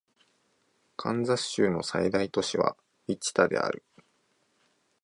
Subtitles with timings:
[0.97, 2.75] カンザス州の最大都市は
[3.07, 3.83] ウィチタである